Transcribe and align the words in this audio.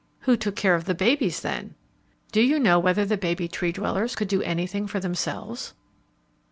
Who 0.21 0.35
took 0.35 0.55
care 0.55 0.73
of 0.73 0.85
the 0.85 0.95
babies 0.95 1.41
then? 1.41 1.75
Do 2.31 2.41
you 2.41 2.57
know 2.57 2.79
whether 2.79 3.05
the 3.05 3.17
baby 3.17 3.47
Tree 3.47 3.71
dwellers 3.71 4.15
could 4.15 4.29
do 4.29 4.41
anything 4.41 4.87
for 4.87 4.99
themselves? 4.99 5.75